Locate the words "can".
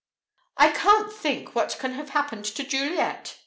1.79-1.91